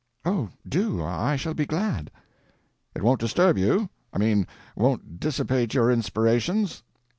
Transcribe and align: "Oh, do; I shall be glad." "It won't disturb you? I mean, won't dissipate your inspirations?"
"Oh, 0.25 0.49
do; 0.67 1.03
I 1.03 1.35
shall 1.35 1.53
be 1.53 1.67
glad." 1.67 2.09
"It 2.95 3.03
won't 3.03 3.19
disturb 3.19 3.55
you? 3.59 3.87
I 4.11 4.17
mean, 4.17 4.47
won't 4.75 5.19
dissipate 5.19 5.75
your 5.75 5.91
inspirations?" 5.91 6.81